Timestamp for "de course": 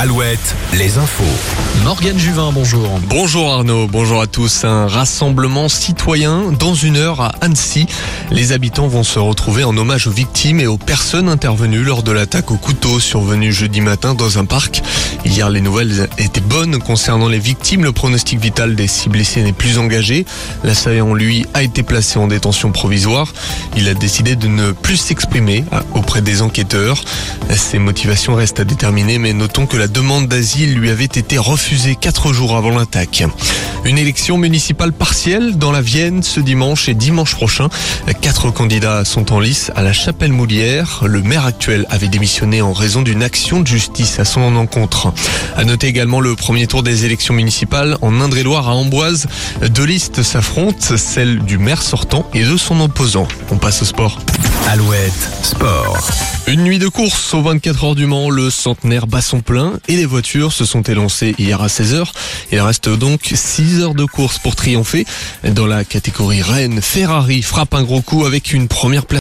56.78-57.34, 63.94-64.38